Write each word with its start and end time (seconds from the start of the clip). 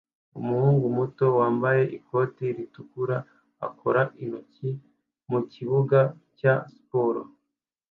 Umuhungu 0.39 0.85
muto 0.97 1.25
wambaye 1.39 1.83
ikoti 1.97 2.45
ritukura 2.57 3.17
akora 3.67 4.01
intoki 4.23 4.69
mukibuga 5.29 5.99
cya 6.37 6.55
siporo 6.73 7.21